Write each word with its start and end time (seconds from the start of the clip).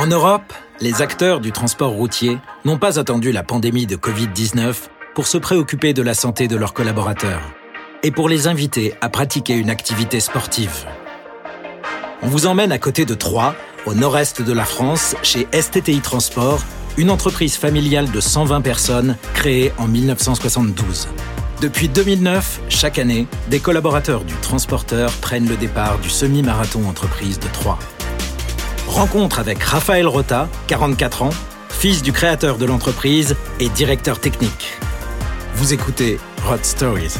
En 0.00 0.06
Europe, 0.06 0.54
les 0.80 1.02
acteurs 1.02 1.40
du 1.40 1.52
transport 1.52 1.90
routier 1.90 2.38
n'ont 2.64 2.78
pas 2.78 2.98
attendu 2.98 3.32
la 3.32 3.42
pandémie 3.42 3.84
de 3.84 3.96
Covid-19 3.96 4.74
pour 5.14 5.26
se 5.26 5.36
préoccuper 5.36 5.92
de 5.92 6.00
la 6.00 6.14
santé 6.14 6.48
de 6.48 6.56
leurs 6.56 6.72
collaborateurs 6.72 7.42
et 8.02 8.10
pour 8.10 8.30
les 8.30 8.48
inviter 8.48 8.94
à 9.02 9.10
pratiquer 9.10 9.52
une 9.52 9.68
activité 9.68 10.18
sportive. 10.20 10.86
On 12.22 12.28
vous 12.28 12.46
emmène 12.46 12.72
à 12.72 12.78
côté 12.78 13.04
de 13.04 13.12
Troyes, 13.12 13.54
au 13.84 13.92
nord-est 13.92 14.40
de 14.40 14.52
la 14.54 14.64
France, 14.64 15.16
chez 15.22 15.46
STTI 15.52 16.00
Transport, 16.00 16.60
une 16.96 17.10
entreprise 17.10 17.56
familiale 17.56 18.10
de 18.10 18.20
120 18.20 18.62
personnes 18.62 19.18
créée 19.34 19.70
en 19.76 19.86
1972. 19.86 21.08
Depuis 21.60 21.90
2009, 21.90 22.62
chaque 22.70 22.98
année, 22.98 23.26
des 23.50 23.60
collaborateurs 23.60 24.24
du 24.24 24.32
transporteur 24.36 25.12
prennent 25.20 25.46
le 25.46 25.58
départ 25.58 25.98
du 25.98 26.08
semi-marathon 26.08 26.88
entreprise 26.88 27.38
de 27.38 27.48
Troyes. 27.48 27.78
Rencontre 28.90 29.38
avec 29.38 29.62
Raphaël 29.62 30.08
Rota, 30.08 30.48
44 30.66 31.22
ans, 31.22 31.30
fils 31.68 32.02
du 32.02 32.12
créateur 32.12 32.58
de 32.58 32.64
l'entreprise 32.66 33.36
et 33.60 33.68
directeur 33.68 34.18
technique. 34.18 34.76
Vous 35.54 35.72
écoutez 35.72 36.18
Hot 36.50 36.58
Stories. 36.62 37.14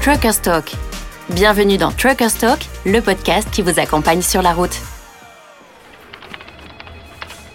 Trucker 0.00 0.32
Talk. 0.42 0.72
Bienvenue 1.28 1.76
dans 1.76 1.92
Trucker 1.92 2.28
Talk, 2.40 2.66
le 2.86 3.00
podcast 3.00 3.48
qui 3.52 3.60
vous 3.60 3.78
accompagne 3.78 4.22
sur 4.22 4.40
la 4.40 4.54
route. 4.54 4.80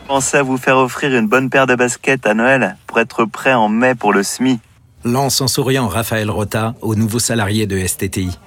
Pensez 0.07 0.37
à 0.37 0.43
vous 0.43 0.57
faire 0.57 0.77
offrir 0.77 1.13
une 1.15 1.27
bonne 1.27 1.49
paire 1.49 1.65
de 1.65 1.73
baskets 1.73 2.27
à 2.27 2.35
Noël 2.35 2.77
pour 2.85 2.99
être 2.99 3.25
prêt 3.25 3.53
en 3.55 3.67
mai 3.67 3.95
pour 3.95 4.13
le 4.13 4.21
SMI. 4.21 4.59
Lance 5.03 5.41
en 5.41 5.47
souriant 5.47 5.87
Raphaël 5.87 6.29
Rota 6.29 6.75
aux 6.81 6.93
nouveaux 6.93 7.19
salariés 7.19 7.65
de 7.65 7.83
STTI. 7.85 8.37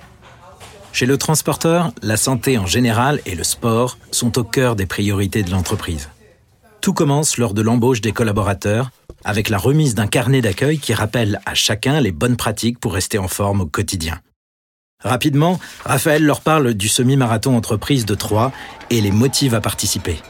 Chez 0.92 1.06
le 1.06 1.16
transporteur, 1.16 1.92
la 2.02 2.16
santé 2.16 2.58
en 2.58 2.66
général 2.66 3.20
et 3.24 3.34
le 3.34 3.44
sport 3.44 3.96
sont 4.10 4.38
au 4.38 4.44
cœur 4.44 4.76
des 4.76 4.86
priorités 4.86 5.42
de 5.42 5.50
l'entreprise. 5.50 6.08
Tout 6.80 6.92
commence 6.92 7.38
lors 7.38 7.54
de 7.54 7.62
l'embauche 7.62 8.00
des 8.00 8.12
collaborateurs, 8.12 8.90
avec 9.24 9.48
la 9.48 9.58
remise 9.58 9.94
d'un 9.94 10.06
carnet 10.06 10.40
d'accueil 10.40 10.78
qui 10.78 10.94
rappelle 10.94 11.40
à 11.46 11.54
chacun 11.54 12.00
les 12.00 12.12
bonnes 12.12 12.36
pratiques 12.36 12.80
pour 12.80 12.94
rester 12.94 13.18
en 13.18 13.28
forme 13.28 13.60
au 13.60 13.66
quotidien. 13.66 14.20
Rapidement, 15.02 15.58
Raphaël 15.84 16.24
leur 16.24 16.40
parle 16.40 16.74
du 16.74 16.88
semi-marathon 16.88 17.56
entreprise 17.56 18.04
de 18.04 18.14
Troyes 18.14 18.52
et 18.90 19.00
les 19.00 19.12
motive 19.12 19.54
à 19.54 19.60
participer. 19.60 20.20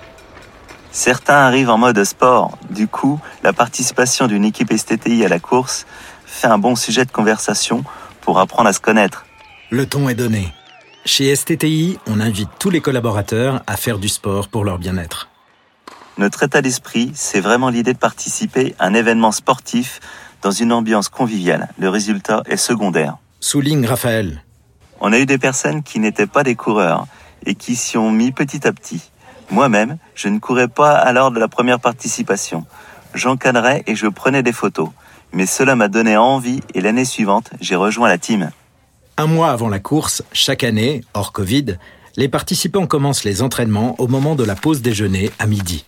Certains 0.92 1.34
arrivent 1.34 1.70
en 1.70 1.78
mode 1.78 2.02
sport. 2.04 2.58
Du 2.70 2.86
coup, 2.86 3.20
la 3.42 3.52
participation 3.52 4.26
d'une 4.26 4.44
équipe 4.44 4.72
STTI 4.72 5.24
à 5.24 5.28
la 5.28 5.38
course 5.38 5.86
fait 6.26 6.48
un 6.48 6.58
bon 6.58 6.76
sujet 6.76 7.04
de 7.04 7.10
conversation 7.10 7.84
pour 8.20 8.38
apprendre 8.38 8.68
à 8.68 8.72
se 8.72 8.80
connaître. 8.80 9.24
Le 9.72 9.86
ton 9.86 10.08
est 10.08 10.16
donné. 10.16 10.52
Chez 11.04 11.32
STTI, 11.32 11.96
on 12.08 12.18
invite 12.18 12.48
tous 12.58 12.70
les 12.70 12.80
collaborateurs 12.80 13.62
à 13.68 13.76
faire 13.76 14.00
du 14.00 14.08
sport 14.08 14.48
pour 14.48 14.64
leur 14.64 14.80
bien-être. 14.80 15.28
Notre 16.18 16.42
état 16.42 16.60
d'esprit, 16.60 17.12
c'est 17.14 17.38
vraiment 17.38 17.70
l'idée 17.70 17.92
de 17.92 17.98
participer 17.98 18.74
à 18.80 18.86
un 18.86 18.94
événement 18.94 19.30
sportif 19.30 20.00
dans 20.42 20.50
une 20.50 20.72
ambiance 20.72 21.08
conviviale. 21.08 21.68
Le 21.78 21.88
résultat 21.88 22.42
est 22.46 22.56
secondaire. 22.56 23.18
Souligne 23.38 23.86
Raphaël. 23.86 24.42
On 25.00 25.12
a 25.12 25.20
eu 25.20 25.26
des 25.26 25.38
personnes 25.38 25.84
qui 25.84 26.00
n'étaient 26.00 26.26
pas 26.26 26.42
des 26.42 26.56
coureurs 26.56 27.06
et 27.46 27.54
qui 27.54 27.76
s'y 27.76 27.96
ont 27.96 28.10
mis 28.10 28.32
petit 28.32 28.66
à 28.66 28.72
petit. 28.72 29.12
Moi-même, 29.52 29.98
je 30.16 30.26
ne 30.26 30.40
courais 30.40 30.68
pas 30.68 30.96
à 30.96 31.12
l'heure 31.12 31.30
de 31.30 31.38
la 31.38 31.46
première 31.46 31.78
participation. 31.78 32.66
J'encadrais 33.14 33.84
et 33.86 33.94
je 33.94 34.08
prenais 34.08 34.42
des 34.42 34.52
photos. 34.52 34.88
Mais 35.32 35.46
cela 35.46 35.76
m'a 35.76 35.86
donné 35.86 36.16
envie 36.16 36.58
et 36.74 36.80
l'année 36.80 37.04
suivante, 37.04 37.50
j'ai 37.60 37.76
rejoint 37.76 38.08
la 38.08 38.18
team. 38.18 38.50
Un 39.20 39.26
mois 39.26 39.50
avant 39.50 39.68
la 39.68 39.80
course, 39.80 40.22
chaque 40.32 40.64
année, 40.64 41.04
hors 41.12 41.32
Covid, 41.32 41.76
les 42.16 42.26
participants 42.26 42.86
commencent 42.86 43.22
les 43.22 43.42
entraînements 43.42 43.94
au 44.00 44.08
moment 44.08 44.34
de 44.34 44.44
la 44.44 44.54
pause 44.54 44.80
déjeuner 44.80 45.30
à 45.38 45.46
midi. 45.46 45.84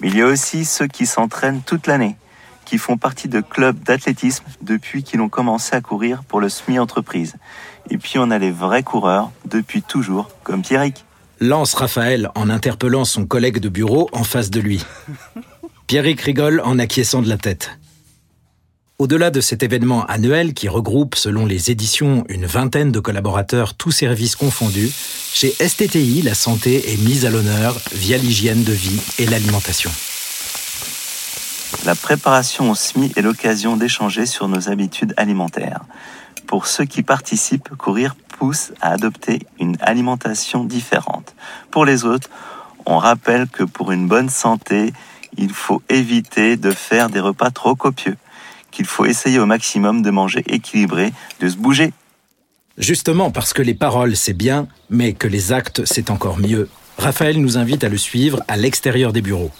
Mais 0.00 0.08
il 0.08 0.16
y 0.16 0.20
a 0.20 0.26
aussi 0.26 0.64
ceux 0.64 0.88
qui 0.88 1.06
s'entraînent 1.06 1.62
toute 1.64 1.86
l'année, 1.86 2.16
qui 2.64 2.78
font 2.78 2.96
partie 2.96 3.28
de 3.28 3.40
clubs 3.40 3.78
d'athlétisme 3.84 4.42
depuis 4.62 5.04
qu'ils 5.04 5.20
ont 5.20 5.28
commencé 5.28 5.76
à 5.76 5.80
courir 5.80 6.24
pour 6.24 6.40
le 6.40 6.48
SMI 6.48 6.80
entreprise. 6.80 7.36
Et 7.88 7.98
puis 7.98 8.18
on 8.18 8.32
a 8.32 8.38
les 8.40 8.50
vrais 8.50 8.82
coureurs 8.82 9.30
depuis 9.44 9.80
toujours, 9.80 10.28
comme 10.42 10.62
Pierrick. 10.62 11.04
Lance 11.38 11.74
Raphaël 11.74 12.30
en 12.34 12.50
interpellant 12.50 13.04
son 13.04 13.26
collègue 13.26 13.60
de 13.60 13.68
bureau 13.68 14.08
en 14.10 14.24
face 14.24 14.50
de 14.50 14.58
lui. 14.58 14.84
Pierrick 15.86 16.20
rigole 16.20 16.62
en 16.64 16.80
acquiesçant 16.80 17.22
de 17.22 17.28
la 17.28 17.38
tête. 17.38 17.78
Au-delà 18.98 19.30
de 19.30 19.40
cet 19.40 19.62
événement 19.62 20.04
annuel 20.06 20.54
qui 20.54 20.68
regroupe, 20.68 21.16
selon 21.16 21.44
les 21.46 21.70
éditions, 21.70 22.24
une 22.28 22.46
vingtaine 22.46 22.92
de 22.92 23.00
collaborateurs, 23.00 23.74
tous 23.74 23.90
services 23.90 24.36
confondus, 24.36 24.92
chez 25.34 25.50
STTI, 25.50 26.22
la 26.22 26.34
santé 26.34 26.92
est 26.92 26.98
mise 26.98 27.26
à 27.26 27.30
l'honneur 27.30 27.74
via 27.92 28.16
l'hygiène 28.16 28.62
de 28.62 28.72
vie 28.72 29.00
et 29.18 29.26
l'alimentation. 29.26 29.90
La 31.84 31.96
préparation 31.96 32.70
au 32.70 32.74
SMI 32.76 33.12
est 33.16 33.22
l'occasion 33.22 33.76
d'échanger 33.76 34.24
sur 34.24 34.46
nos 34.46 34.68
habitudes 34.68 35.14
alimentaires. 35.16 35.80
Pour 36.46 36.66
ceux 36.66 36.84
qui 36.84 37.02
participent, 37.02 37.74
courir 37.76 38.14
pousse 38.38 38.72
à 38.80 38.92
adopter 38.92 39.40
une 39.58 39.76
alimentation 39.80 40.64
différente. 40.64 41.34
Pour 41.72 41.84
les 41.84 42.04
autres, 42.04 42.28
on 42.86 42.98
rappelle 42.98 43.48
que 43.48 43.64
pour 43.64 43.90
une 43.90 44.06
bonne 44.06 44.28
santé, 44.28 44.92
il 45.36 45.52
faut 45.52 45.82
éviter 45.88 46.56
de 46.56 46.70
faire 46.70 47.08
des 47.08 47.20
repas 47.20 47.50
trop 47.50 47.74
copieux 47.74 48.16
qu'il 48.72 48.86
faut 48.86 49.04
essayer 49.04 49.38
au 49.38 49.46
maximum 49.46 50.02
de 50.02 50.10
manger 50.10 50.42
équilibré, 50.48 51.12
de 51.40 51.48
se 51.48 51.56
bouger. 51.56 51.92
Justement 52.78 53.30
parce 53.30 53.52
que 53.52 53.62
les 53.62 53.74
paroles 53.74 54.16
c'est 54.16 54.32
bien, 54.32 54.66
mais 54.90 55.12
que 55.12 55.28
les 55.28 55.52
actes 55.52 55.82
c'est 55.84 56.10
encore 56.10 56.38
mieux, 56.38 56.68
Raphaël 56.98 57.40
nous 57.40 57.58
invite 57.58 57.84
à 57.84 57.88
le 57.88 57.98
suivre 57.98 58.42
à 58.48 58.56
l'extérieur 58.56 59.12
des 59.12 59.22
bureaux. 59.22 59.50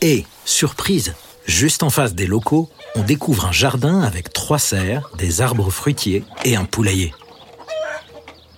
Et, 0.00 0.24
surprise, 0.44 1.14
juste 1.46 1.82
en 1.82 1.90
face 1.90 2.14
des 2.14 2.26
locaux, 2.26 2.68
on 2.94 3.02
découvre 3.02 3.46
un 3.46 3.52
jardin 3.52 4.00
avec 4.00 4.32
trois 4.32 4.58
serres, 4.58 5.10
des 5.18 5.40
arbres 5.40 5.70
fruitiers 5.70 6.24
et 6.44 6.56
un 6.56 6.64
poulailler. 6.64 7.12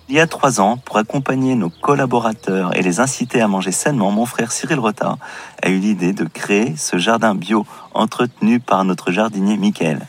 Il 0.09 0.15
y 0.15 0.21
a 0.21 0.27
trois 0.27 0.61
ans, 0.61 0.77
pour 0.77 0.97
accompagner 0.97 1.55
nos 1.55 1.69
collaborateurs 1.69 2.73
et 2.77 2.81
les 2.81 3.01
inciter 3.01 3.41
à 3.41 3.49
manger 3.49 3.73
sainement, 3.73 4.09
mon 4.09 4.25
frère 4.25 4.53
Cyril 4.53 4.79
Rota 4.79 5.17
a 5.61 5.69
eu 5.69 5.79
l'idée 5.79 6.13
de 6.13 6.23
créer 6.23 6.77
ce 6.77 6.97
jardin 6.97 7.35
bio 7.35 7.65
entretenu 7.93 8.61
par 8.61 8.85
notre 8.85 9.11
jardinier 9.11 9.57
Michael. 9.57 9.99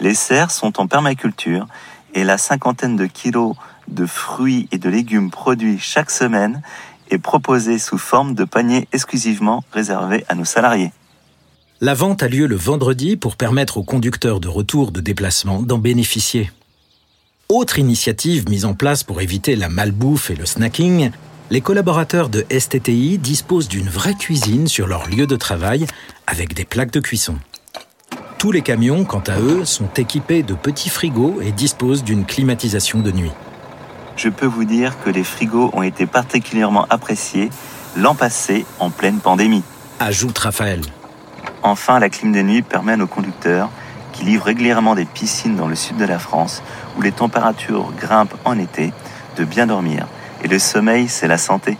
Les 0.00 0.12
serres 0.12 0.50
sont 0.50 0.78
en 0.78 0.86
permaculture 0.86 1.66
et 2.12 2.24
la 2.24 2.36
cinquantaine 2.36 2.96
de 2.96 3.06
kilos 3.06 3.56
de 3.88 4.04
fruits 4.04 4.68
et 4.70 4.76
de 4.76 4.90
légumes 4.90 5.30
produits 5.30 5.78
chaque 5.78 6.10
semaine 6.10 6.60
est 7.10 7.18
proposée 7.18 7.78
sous 7.78 7.96
forme 7.96 8.34
de 8.34 8.44
paniers 8.44 8.86
exclusivement 8.92 9.64
réservés 9.72 10.26
à 10.28 10.34
nos 10.34 10.44
salariés. 10.44 10.92
La 11.80 11.94
vente 11.94 12.22
a 12.22 12.28
lieu 12.28 12.46
le 12.46 12.56
vendredi 12.56 13.16
pour 13.16 13.36
permettre 13.36 13.78
aux 13.78 13.82
conducteurs 13.82 14.40
de 14.40 14.48
retour 14.48 14.92
de 14.92 15.00
déplacement 15.00 15.62
d'en 15.62 15.78
bénéficier. 15.78 16.50
Autre 17.50 17.78
initiative 17.78 18.46
mise 18.50 18.66
en 18.66 18.74
place 18.74 19.04
pour 19.04 19.22
éviter 19.22 19.56
la 19.56 19.70
malbouffe 19.70 20.28
et 20.28 20.34
le 20.34 20.44
snacking, 20.44 21.10
les 21.48 21.62
collaborateurs 21.62 22.28
de 22.28 22.44
STTI 22.50 23.16
disposent 23.16 23.68
d'une 23.68 23.88
vraie 23.88 24.12
cuisine 24.12 24.68
sur 24.68 24.86
leur 24.86 25.08
lieu 25.08 25.26
de 25.26 25.34
travail 25.34 25.86
avec 26.26 26.52
des 26.52 26.66
plaques 26.66 26.90
de 26.90 27.00
cuisson. 27.00 27.38
Tous 28.36 28.52
les 28.52 28.60
camions, 28.60 29.06
quant 29.06 29.22
à 29.26 29.40
eux, 29.40 29.64
sont 29.64 29.88
équipés 29.96 30.42
de 30.42 30.52
petits 30.52 30.90
frigos 30.90 31.40
et 31.40 31.50
disposent 31.50 32.04
d'une 32.04 32.26
climatisation 32.26 33.00
de 33.00 33.12
nuit. 33.12 33.32
Je 34.16 34.28
peux 34.28 34.44
vous 34.44 34.64
dire 34.64 35.02
que 35.02 35.08
les 35.08 35.24
frigos 35.24 35.70
ont 35.72 35.82
été 35.82 36.04
particulièrement 36.04 36.84
appréciés 36.90 37.48
l'an 37.96 38.14
passé 38.14 38.66
en 38.78 38.90
pleine 38.90 39.20
pandémie. 39.20 39.62
Ajoute 40.00 40.36
Raphaël. 40.36 40.82
Enfin, 41.62 41.98
la 41.98 42.10
clim 42.10 42.30
de 42.30 42.42
nuit 42.42 42.60
permet 42.60 42.92
à 42.92 42.96
nos 42.98 43.06
conducteurs 43.06 43.70
qui 44.18 44.24
livrent 44.24 44.46
régulièrement 44.46 44.96
des 44.96 45.04
piscines 45.04 45.54
dans 45.54 45.68
le 45.68 45.76
sud 45.76 45.96
de 45.96 46.04
la 46.04 46.18
France, 46.18 46.62
où 46.96 47.02
les 47.02 47.12
températures 47.12 47.92
grimpent 48.00 48.34
en 48.44 48.58
été, 48.58 48.92
de 49.36 49.44
bien 49.44 49.68
dormir. 49.68 50.08
Et 50.42 50.48
le 50.48 50.58
sommeil, 50.58 51.06
c'est 51.08 51.28
la 51.28 51.38
santé. 51.38 51.78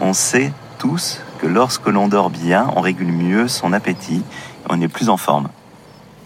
On 0.00 0.12
sait 0.12 0.52
tous 0.78 1.20
que 1.40 1.46
lorsque 1.46 1.86
l'on 1.86 2.08
dort 2.08 2.30
bien, 2.30 2.66
on 2.74 2.80
régule 2.80 3.12
mieux 3.12 3.46
son 3.46 3.72
appétit, 3.72 4.22
on 4.68 4.80
est 4.80 4.88
plus 4.88 5.08
en 5.08 5.16
forme. 5.16 5.48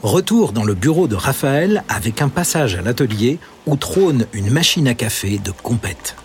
Retour 0.02 0.52
dans 0.52 0.64
le 0.64 0.74
bureau 0.74 1.06
de 1.06 1.16
Raphaël 1.16 1.84
avec 1.90 2.22
un 2.22 2.28
passage 2.28 2.74
à 2.76 2.80
l'atelier 2.80 3.38
où 3.66 3.76
trône 3.76 4.26
une 4.32 4.50
machine 4.50 4.88
à 4.88 4.94
café 4.94 5.38
de 5.38 5.50
compète. 5.50 6.16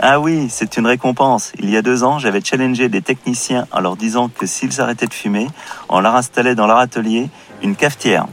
Ah 0.00 0.20
oui, 0.20 0.48
c'est 0.50 0.76
une 0.76 0.86
récompense. 0.86 1.52
Il 1.58 1.70
y 1.70 1.76
a 1.76 1.82
deux 1.82 2.02
ans, 2.02 2.18
j'avais 2.18 2.42
challengé 2.42 2.88
des 2.88 3.00
techniciens 3.00 3.66
en 3.70 3.80
leur 3.80 3.96
disant 3.96 4.28
que 4.28 4.46
s'ils 4.46 4.80
arrêtaient 4.80 5.06
de 5.06 5.14
fumer, 5.14 5.46
on 5.88 6.00
leur 6.00 6.16
installait 6.16 6.54
dans 6.54 6.66
leur 6.66 6.78
atelier 6.78 7.28
une 7.62 7.76
cafetière. 7.76 8.26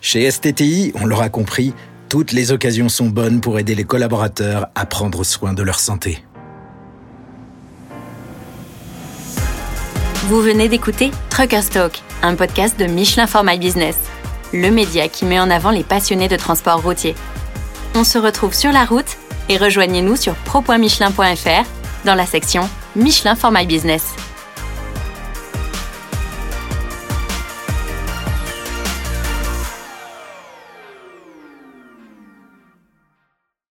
Chez 0.00 0.30
STTI, 0.30 0.92
on 1.00 1.06
l'aura 1.06 1.28
compris, 1.28 1.74
toutes 2.08 2.32
les 2.32 2.52
occasions 2.52 2.88
sont 2.88 3.08
bonnes 3.08 3.40
pour 3.40 3.58
aider 3.58 3.74
les 3.74 3.84
collaborateurs 3.84 4.68
à 4.74 4.84
prendre 4.86 5.24
soin 5.24 5.52
de 5.52 5.62
leur 5.62 5.80
santé. 5.80 6.24
Vous 10.24 10.40
venez 10.40 10.68
d'écouter 10.68 11.10
Trucker 11.28 11.62
Talk, 11.72 12.02
un 12.22 12.34
podcast 12.34 12.78
de 12.78 12.86
Michelin 12.86 13.26
for 13.26 13.42
My 13.42 13.58
Business, 13.58 13.96
le 14.52 14.70
média 14.70 15.08
qui 15.08 15.24
met 15.24 15.40
en 15.40 15.50
avant 15.50 15.70
les 15.70 15.82
passionnés 15.82 16.28
de 16.28 16.36
transport 16.36 16.82
routier. 16.82 17.14
On 17.94 18.04
se 18.04 18.18
retrouve 18.18 18.54
sur 18.54 18.70
la 18.70 18.84
route 18.84 19.16
et 19.50 19.58
rejoignez-nous 19.58 20.16
sur 20.16 20.34
pro.michelin.fr 20.34 21.66
dans 22.06 22.14
la 22.14 22.24
section 22.24 22.70
Michelin 22.96 23.34
for 23.34 23.50
My 23.50 23.66
Business. 23.66 24.14